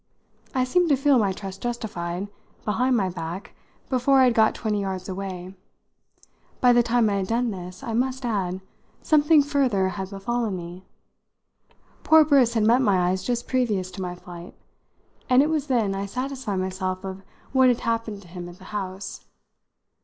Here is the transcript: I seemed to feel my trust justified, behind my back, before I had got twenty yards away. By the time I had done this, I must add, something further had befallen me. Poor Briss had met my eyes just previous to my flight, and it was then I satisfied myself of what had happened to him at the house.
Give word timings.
I 0.55 0.63
seemed 0.63 0.89
to 0.89 0.95
feel 0.95 1.19
my 1.19 1.31
trust 1.31 1.61
justified, 1.61 2.27
behind 2.65 2.97
my 2.97 3.07
back, 3.07 3.53
before 3.87 4.19
I 4.19 4.23
had 4.23 4.33
got 4.33 4.55
twenty 4.55 4.81
yards 4.81 5.07
away. 5.07 5.53
By 6.59 6.73
the 6.73 6.81
time 6.81 7.07
I 7.07 7.17
had 7.17 7.27
done 7.27 7.51
this, 7.51 7.83
I 7.83 7.93
must 7.93 8.25
add, 8.25 8.61
something 9.03 9.43
further 9.43 9.89
had 9.89 10.09
befallen 10.09 10.57
me. 10.57 10.85
Poor 12.01 12.25
Briss 12.25 12.55
had 12.55 12.63
met 12.63 12.81
my 12.81 13.11
eyes 13.11 13.21
just 13.21 13.47
previous 13.47 13.91
to 13.91 14.01
my 14.01 14.15
flight, 14.15 14.55
and 15.29 15.43
it 15.43 15.51
was 15.51 15.67
then 15.67 15.93
I 15.93 16.07
satisfied 16.07 16.55
myself 16.57 17.03
of 17.05 17.21
what 17.51 17.67
had 17.67 17.81
happened 17.81 18.23
to 18.23 18.27
him 18.27 18.49
at 18.49 18.57
the 18.57 18.63
house. 18.73 19.25